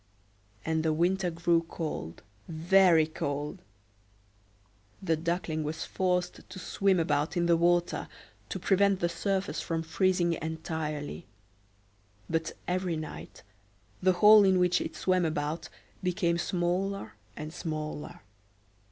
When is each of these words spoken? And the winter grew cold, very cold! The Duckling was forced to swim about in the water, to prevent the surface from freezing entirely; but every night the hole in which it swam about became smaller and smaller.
And 0.65 0.81
the 0.81 0.93
winter 0.93 1.29
grew 1.29 1.61
cold, 1.69 2.23
very 2.47 3.05
cold! 3.05 3.59
The 4.99 5.15
Duckling 5.15 5.63
was 5.63 5.85
forced 5.85 6.49
to 6.49 6.57
swim 6.57 6.99
about 6.99 7.37
in 7.37 7.45
the 7.45 7.55
water, 7.55 8.07
to 8.49 8.57
prevent 8.57 8.99
the 8.99 9.09
surface 9.09 9.61
from 9.61 9.83
freezing 9.83 10.33
entirely; 10.41 11.27
but 12.27 12.53
every 12.67 12.95
night 12.95 13.43
the 14.01 14.13
hole 14.13 14.43
in 14.43 14.57
which 14.57 14.81
it 14.81 14.95
swam 14.95 15.23
about 15.23 15.69
became 16.01 16.39
smaller 16.39 17.13
and 17.37 17.53
smaller. 17.53 18.21